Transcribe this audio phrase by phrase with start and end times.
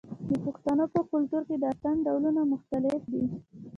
[0.29, 3.23] د پښتنو په کلتور کې د اتن ډولونه مختلف دي.